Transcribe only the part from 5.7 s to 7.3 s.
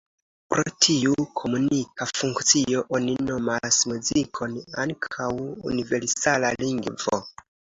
""universala lingvo"".